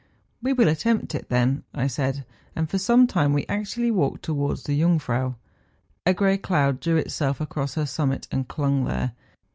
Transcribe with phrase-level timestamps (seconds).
[0.41, 4.63] 'We will attempt it, then,' I said; and for some time we actually walked towards
[4.63, 5.35] the Jung¬ frau.
[6.07, 9.11] A grey cloud drew itself across her summit, and clung there.